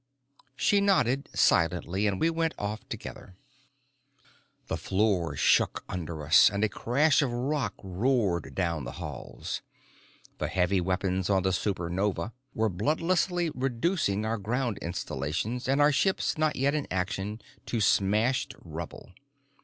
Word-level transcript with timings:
She 0.55 0.81
nodded 0.81 1.29
silently, 1.35 2.07
and 2.07 2.19
we 2.19 2.31
went 2.31 2.55
off 2.57 2.89
together. 2.89 3.35
The 4.65 4.75
floor 4.75 5.35
shook 5.35 5.83
under 5.87 6.23
us, 6.25 6.49
and 6.49 6.63
a 6.63 6.69
crash 6.69 7.21
of 7.21 7.31
rock 7.31 7.75
roared 7.83 8.55
down 8.55 8.83
the 8.83 8.93
halls. 8.93 9.61
The 10.39 10.47
heavy 10.47 10.81
weapons 10.81 11.29
on 11.29 11.43
the 11.43 11.51
Supernova 11.53 12.31
were 12.55 12.67
bloodlessly 12.67 13.51
reducing 13.51 14.25
our 14.25 14.39
ground 14.39 14.79
installations 14.79 15.67
and 15.67 15.79
our 15.79 15.91
ships 15.91 16.35
not 16.35 16.55
yet 16.55 16.73
in 16.73 16.87
action 16.89 17.39
to 17.67 17.79
smashed 17.79 18.55
rubble. 18.59 19.13